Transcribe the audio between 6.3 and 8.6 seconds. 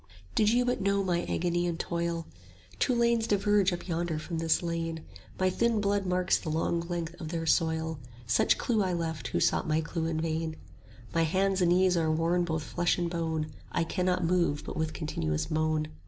the long length of their soil; 45 Such